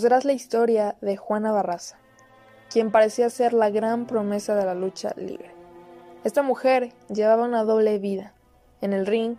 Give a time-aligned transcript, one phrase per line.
[0.00, 1.98] conocerás la historia de Juana Barraza,
[2.70, 5.54] quien parecía ser la gran promesa de la lucha libre.
[6.24, 8.32] Esta mujer llevaba una doble vida.
[8.80, 9.36] En el ring,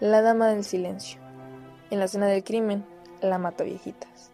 [0.00, 1.20] la dama del silencio.
[1.90, 2.82] En la escena del crimen,
[3.20, 4.30] la mata viejitas.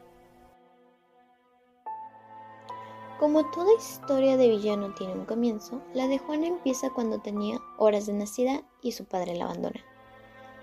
[3.18, 8.06] Como toda historia de villano tiene un comienzo, la de Juana empieza cuando tenía horas
[8.06, 9.80] de nacida y su padre la abandona.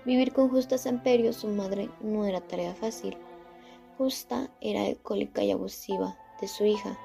[0.06, 3.18] Vivir con Justa Samperio, su madre, no era tarea fácil.
[3.96, 6.98] Justa era alcohólica y abusiva de su hija.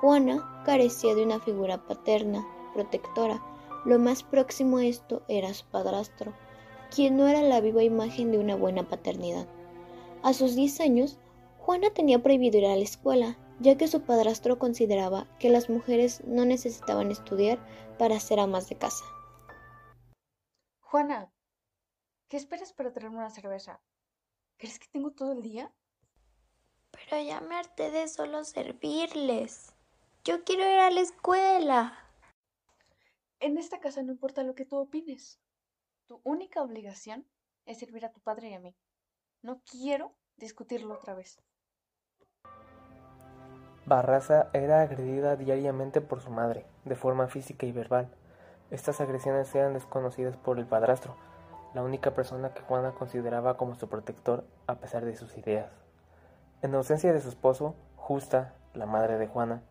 [0.00, 3.42] Juana carecía de una figura paterna, protectora.
[3.84, 6.32] Lo más próximo a esto era su padrastro,
[6.94, 9.46] quien no era la viva imagen de una buena paternidad.
[10.22, 11.18] A sus 10 años,
[11.58, 16.22] Juana tenía prohibido ir a la escuela, ya que su padrastro consideraba que las mujeres
[16.26, 17.58] no necesitaban estudiar
[17.98, 19.04] para ser amas de casa.
[20.80, 21.30] Juana,
[22.28, 23.82] ¿qué esperas para traerme una cerveza?
[24.56, 25.74] ¿Crees que tengo todo el día?
[26.94, 29.74] Pero ya me harté de solo servirles.
[30.24, 31.98] Yo quiero ir a la escuela.
[33.40, 35.40] En esta casa no importa lo que tú opines.
[36.06, 37.26] Tu única obligación
[37.66, 38.76] es servir a tu padre y a mí.
[39.42, 41.42] No quiero discutirlo otra vez.
[43.86, 48.08] Barraza era agredida diariamente por su madre, de forma física y verbal.
[48.70, 51.16] Estas agresiones eran desconocidas por el padrastro,
[51.74, 55.83] la única persona que Juana consideraba como su protector a pesar de sus ideas.
[56.64, 59.62] En ausencia de su esposo, Justa, la madre de Juana,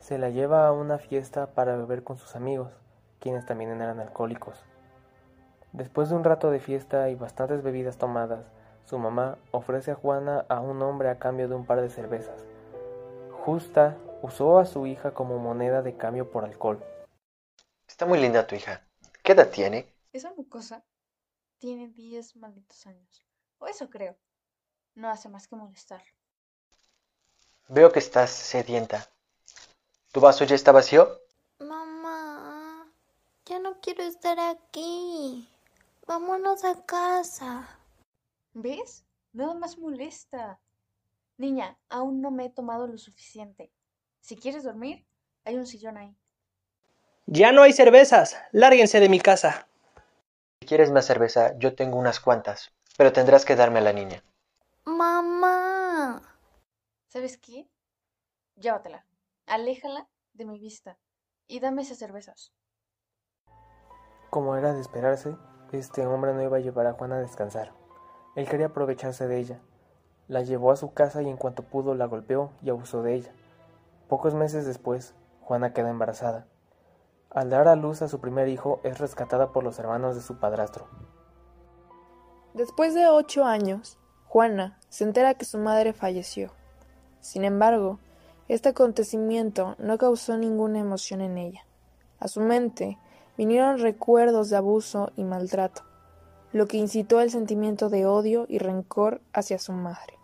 [0.00, 2.72] se la lleva a una fiesta para beber con sus amigos,
[3.20, 4.58] quienes también eran alcohólicos.
[5.70, 8.44] Después de un rato de fiesta y bastantes bebidas tomadas,
[8.84, 12.42] su mamá ofrece a Juana a un hombre a cambio de un par de cervezas.
[13.44, 16.84] Justa usó a su hija como moneda de cambio por alcohol.
[17.86, 18.84] Está muy linda tu hija.
[19.22, 19.94] ¿Qué edad tiene?
[20.12, 20.84] Esa mucosa
[21.58, 23.24] tiene 10 malditos años.
[23.58, 24.18] O eso creo.
[24.96, 26.02] No hace más que molestar.
[27.72, 29.06] Veo que estás sedienta.
[30.10, 31.20] ¿Tu vaso ya está vacío?
[31.60, 32.90] Mamá,
[33.46, 35.48] ya no quiero estar aquí.
[36.04, 37.68] Vámonos a casa.
[38.54, 39.04] ¿Ves?
[39.32, 40.58] Nada más molesta.
[41.36, 43.70] Niña, aún no me he tomado lo suficiente.
[44.20, 45.06] Si quieres dormir,
[45.44, 46.12] hay un sillón ahí.
[47.26, 48.36] Ya no hay cervezas.
[48.50, 49.68] Lárguense de mi casa.
[50.60, 54.24] Si quieres más cerveza, yo tengo unas cuantas, pero tendrás que darme a la niña.
[54.86, 56.29] Mamá.
[57.10, 57.68] ¿Sabes qué?
[58.54, 59.04] Llévatela.
[59.46, 60.96] Aléjala de mi vista
[61.48, 62.52] y dame esas cervezas.
[64.30, 65.36] Como era de esperarse,
[65.72, 67.74] este hombre no iba a llevar a Juana a descansar.
[68.36, 69.60] Él quería aprovecharse de ella.
[70.28, 73.32] La llevó a su casa y en cuanto pudo la golpeó y abusó de ella.
[74.08, 76.46] Pocos meses después, Juana queda embarazada.
[77.28, 80.38] Al dar a luz a su primer hijo, es rescatada por los hermanos de su
[80.38, 80.86] padrastro.
[82.54, 83.98] Después de ocho años,
[84.28, 86.52] Juana se entera que su madre falleció.
[87.20, 87.98] Sin embargo,
[88.48, 91.66] este acontecimiento no causó ninguna emoción en ella.
[92.18, 92.98] A su mente
[93.36, 95.82] vinieron recuerdos de abuso y maltrato,
[96.52, 100.18] lo que incitó el sentimiento de odio y rencor hacia su madre.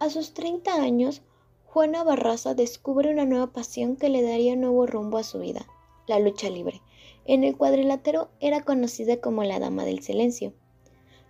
[0.00, 1.22] A sus 30 años,
[1.64, 5.66] Juana Barraza descubre una nueva pasión que le daría nuevo rumbo a su vida,
[6.06, 6.82] la lucha libre.
[7.24, 10.52] En el cuadrilátero era conocida como la Dama del Silencio.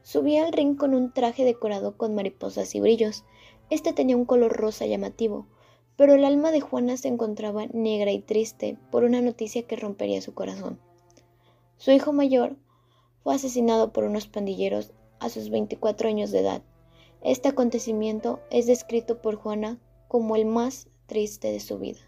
[0.03, 3.25] Subía al ring con un traje decorado con mariposas y brillos.
[3.71, 5.47] Este tenía un color rosa llamativo,
[5.97, 10.23] pero el alma de Juana se encontraba negra y triste por una noticia que rompería
[10.23, 10.81] su corazón.
[11.77, 12.57] Su hijo mayor
[13.23, 16.63] fue asesinado por unos pandilleros a sus 24 años de edad.
[17.21, 22.08] Este acontecimiento es descrito por Juana como el más triste de su vida.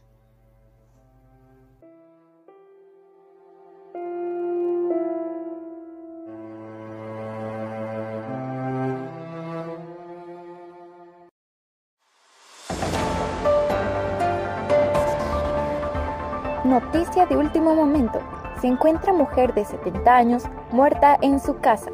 [16.70, 18.20] Noticia de último momento.
[18.60, 21.90] Se encuentra mujer de 70 años muerta en su casa.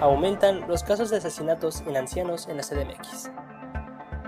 [0.00, 3.28] Aumentan los casos de asesinatos en ancianos en la CDMX.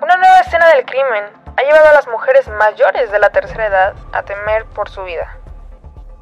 [0.02, 1.22] Una nueva escena del crimen
[1.56, 5.38] ha llevado a las mujeres mayores de la tercera edad a temer por su vida.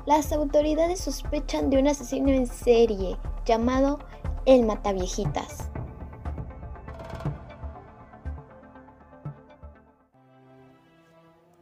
[0.04, 3.98] Las autoridades sospechan de un asesino en serie llamado
[4.44, 5.69] el Mataviejitas.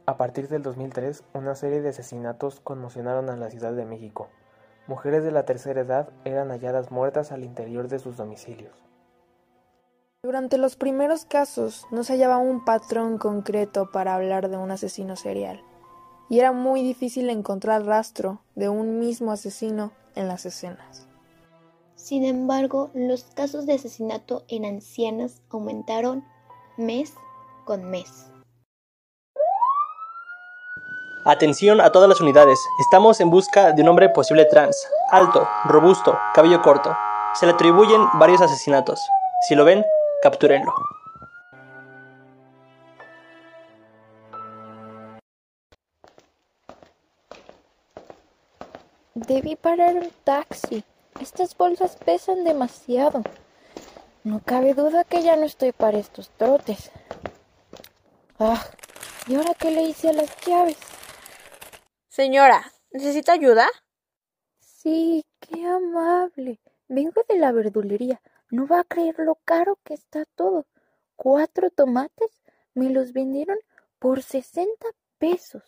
[0.09, 4.31] A partir del 2003, una serie de asesinatos conmocionaron a la Ciudad de México.
[4.87, 8.73] Mujeres de la tercera edad eran halladas muertas al interior de sus domicilios.
[10.23, 15.15] Durante los primeros casos no se hallaba un patrón concreto para hablar de un asesino
[15.15, 15.63] serial,
[16.31, 21.07] y era muy difícil encontrar rastro de un mismo asesino en las escenas.
[21.97, 26.25] Sin embargo, los casos de asesinato en ancianas aumentaron
[26.79, 27.13] mes
[27.67, 28.33] con mes.
[31.25, 32.65] Atención a todas las unidades.
[32.79, 36.97] Estamos en busca de un hombre posible trans, alto, robusto, cabello corto.
[37.35, 39.01] Se le atribuyen varios asesinatos.
[39.47, 39.85] Si lo ven,
[40.23, 40.73] captúrenlo.
[49.15, 50.85] Debí parar un taxi.
[51.21, 53.23] Estas bolsas pesan demasiado.
[54.23, 56.93] No cabe duda que ya no estoy para estos trotes.
[58.39, 58.63] Ah,
[59.27, 60.77] ¿y ahora qué le hice a las llaves?
[62.19, 63.69] Señora, ¿necesita ayuda?
[64.59, 66.59] Sí, qué amable.
[66.89, 68.21] Vengo de la verdulería.
[68.51, 70.67] No va a creer lo caro que está todo.
[71.15, 72.43] Cuatro tomates
[72.75, 73.57] me los vendieron
[74.01, 74.89] por sesenta
[75.19, 75.63] pesos.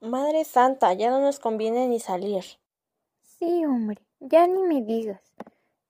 [0.00, 2.44] Madre Santa, ya no nos conviene ni salir.
[3.20, 5.34] Sí, hombre, ya ni me digas.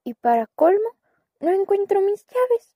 [0.04, 0.96] Y para colmo,
[1.38, 2.74] no encuentro mis llaves.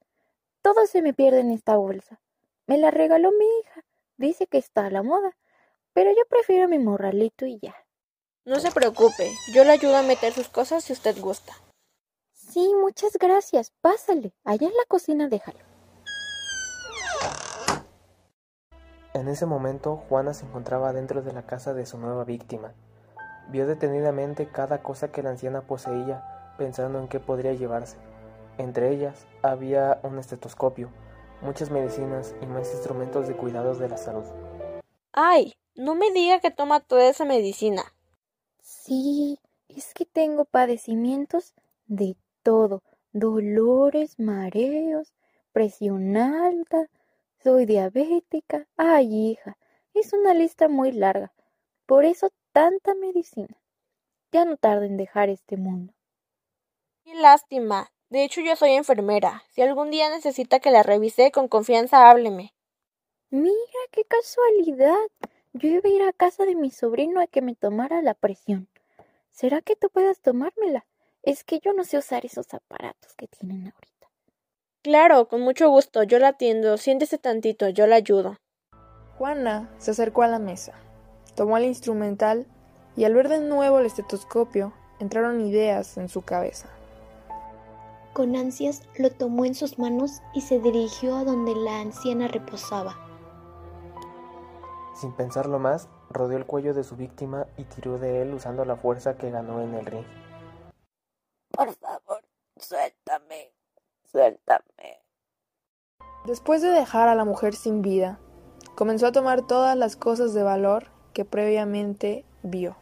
[0.60, 2.20] Todo se me pierde en esta bolsa.
[2.66, 3.86] Me la regaló mi hija.
[4.18, 5.34] Dice que está a la moda.
[5.96, 7.74] Pero yo prefiero mi morralito y ya.
[8.44, 11.54] No se preocupe, yo le ayudo a meter sus cosas si usted gusta.
[12.34, 13.72] Sí, muchas gracias.
[13.80, 14.34] Pásale.
[14.44, 15.58] Allá en la cocina déjalo.
[19.14, 22.74] En ese momento, Juana se encontraba dentro de la casa de su nueva víctima.
[23.48, 27.96] Vio detenidamente cada cosa que la anciana poseía, pensando en qué podría llevarse.
[28.58, 30.90] Entre ellas había un estetoscopio,
[31.40, 34.24] muchas medicinas y más instrumentos de cuidados de la salud.
[35.14, 35.56] ¡Ay!
[35.76, 37.92] No me diga que toma toda esa medicina.
[38.62, 39.38] Sí,
[39.68, 41.54] es que tengo padecimientos
[41.86, 42.82] de todo.
[43.12, 45.12] Dolores, mareos,
[45.52, 46.88] presión alta,
[47.42, 48.66] soy diabética.
[48.78, 49.58] Ay, hija,
[49.92, 51.34] es una lista muy larga.
[51.84, 53.56] Por eso tanta medicina.
[54.32, 55.92] Ya no tardo en dejar este mundo.
[57.04, 57.92] Qué lástima.
[58.08, 59.44] De hecho, yo soy enfermera.
[59.50, 62.54] Si algún día necesita que la revise, con confianza hábleme.
[63.30, 64.96] Mira, qué casualidad.
[65.58, 68.68] Yo iba a ir a casa de mi sobrino a que me tomara la presión.
[69.30, 70.84] ¿Será que tú puedas tomármela?
[71.22, 74.10] Es que yo no sé usar esos aparatos que tienen ahorita.
[74.82, 76.02] Claro, con mucho gusto.
[76.02, 76.76] Yo la atiendo.
[76.76, 78.36] Siéntese tantito, yo la ayudo.
[79.16, 80.74] Juana se acercó a la mesa,
[81.34, 82.46] tomó el instrumental
[82.94, 86.68] y al ver de nuevo el estetoscopio, entraron ideas en su cabeza.
[88.12, 93.05] Con ansias lo tomó en sus manos y se dirigió a donde la anciana reposaba.
[94.96, 98.76] Sin pensarlo más, rodeó el cuello de su víctima y tiró de él usando la
[98.76, 100.06] fuerza que ganó en el ring.
[101.50, 102.22] Por favor,
[102.56, 103.52] suéltame,
[104.10, 105.02] suéltame.
[106.24, 108.18] Después de dejar a la mujer sin vida,
[108.74, 112.76] comenzó a tomar todas las cosas de valor que previamente vio.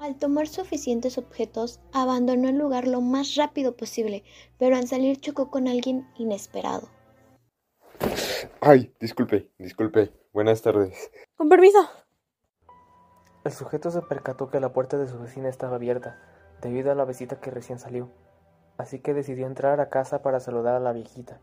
[0.00, 4.24] Al tomar suficientes objetos, abandonó el lugar lo más rápido posible,
[4.58, 6.88] pero al salir chocó con alguien inesperado.
[8.60, 10.23] Ay, disculpe, disculpe.
[10.34, 11.12] Buenas tardes.
[11.36, 11.78] Con permiso.
[13.44, 16.20] El sujeto se percató que la puerta de su vecina estaba abierta,
[16.60, 18.10] debido a la visita que recién salió,
[18.76, 21.40] así que decidió entrar a casa para saludar a la viejita.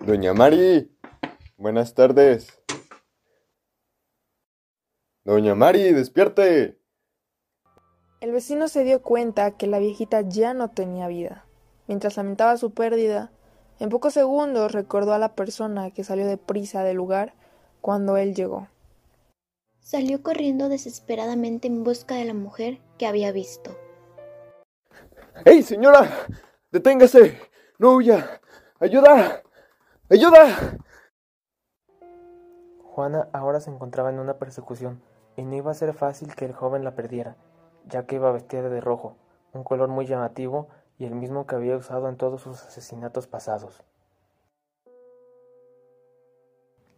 [0.00, 0.94] Doña Mari,
[1.56, 2.62] buenas tardes.
[5.24, 6.78] Doña Mari, despierte.
[8.20, 11.46] El vecino se dio cuenta que la viejita ya no tenía vida.
[11.86, 13.32] Mientras lamentaba su pérdida,
[13.80, 17.32] en pocos segundos recordó a la persona que salió deprisa del lugar
[17.80, 18.68] cuando él llegó.
[19.80, 23.76] Salió corriendo desesperadamente en busca de la mujer que había visto.
[25.46, 26.10] ¡Ey, señora!
[26.70, 27.40] ¡Deténgase!
[27.78, 28.40] ¡No huya!
[28.78, 29.42] ¡Ayuda!
[30.10, 30.76] ¡Ayuda!
[32.84, 35.02] Juana ahora se encontraba en una persecución
[35.36, 37.36] y no iba a ser fácil que el joven la perdiera,
[37.86, 39.16] ya que iba vestida de rojo,
[39.54, 40.68] un color muy llamativo
[41.00, 43.82] y el mismo que había usado en todos sus asesinatos pasados.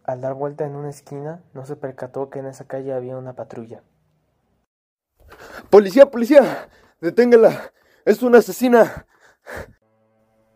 [0.03, 3.33] Al dar vuelta en una esquina, no se percató que en esa calle había una
[3.33, 3.81] patrulla.
[5.69, 6.67] ¡Policía, policía!
[6.99, 7.71] ¡Deténgala!
[8.03, 9.07] ¡Es una asesina!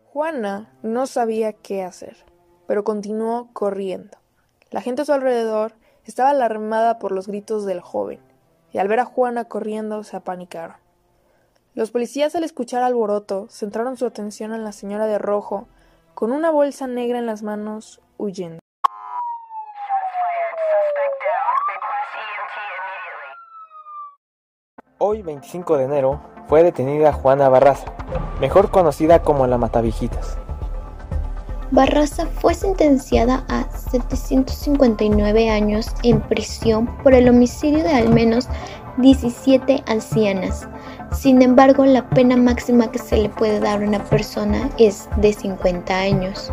[0.04, 2.18] Juana no sabía qué hacer,
[2.66, 4.18] pero continuó corriendo.
[4.70, 5.72] La gente a su alrededor
[6.04, 8.20] estaba alarmada por los gritos del joven,
[8.72, 10.87] y al ver a Juana corriendo se apanicaron.
[11.74, 15.68] Los policías al escuchar alboroto centraron su atención en la señora de rojo,
[16.14, 18.58] con una bolsa negra en las manos, huyendo.
[24.98, 27.92] Hoy, 25 de enero, fue detenida Juana Barraza,
[28.40, 30.38] mejor conocida como la Matavijitas.
[31.70, 38.48] Barraza fue sentenciada a 759 años en prisión por el homicidio de al menos
[38.96, 40.66] 17 ancianas,
[41.12, 45.32] Sin embargo, la pena máxima que se le puede dar a una persona es de
[45.32, 46.52] 50 años.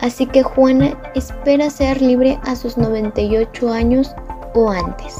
[0.00, 4.14] Así que Juana espera ser libre a sus 98 años
[4.54, 5.14] o antes.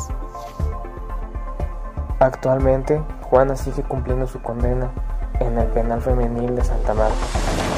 [2.19, 4.91] Actualmente, Juana sigue cumpliendo su condena
[5.41, 7.76] en el penal femenil de Santa Marta.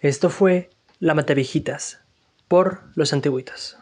[0.00, 2.00] Esto fue La Mataviejitas
[2.46, 3.77] por Los Antiguitos.